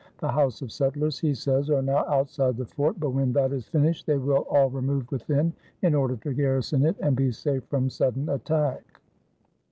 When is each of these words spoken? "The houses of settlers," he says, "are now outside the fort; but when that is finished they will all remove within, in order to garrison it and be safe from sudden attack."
"The 0.17 0.29
houses 0.31 0.63
of 0.63 0.71
settlers," 0.71 1.19
he 1.19 1.35
says, 1.35 1.69
"are 1.69 1.83
now 1.83 2.03
outside 2.07 2.57
the 2.57 2.65
fort; 2.65 2.99
but 2.99 3.11
when 3.11 3.31
that 3.33 3.51
is 3.53 3.67
finished 3.67 4.07
they 4.07 4.17
will 4.17 4.47
all 4.49 4.67
remove 4.71 5.11
within, 5.11 5.53
in 5.83 5.93
order 5.93 6.15
to 6.23 6.33
garrison 6.33 6.87
it 6.87 6.95
and 7.01 7.15
be 7.15 7.31
safe 7.31 7.63
from 7.65 7.87
sudden 7.87 8.27
attack." 8.27 8.99